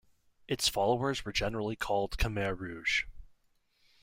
Its 0.47 0.67
followers 0.67 1.23
were 1.25 1.31
generally 1.31 1.75
called 1.75 2.17
"Khmer 2.17 2.57
Rouge". 2.59 3.03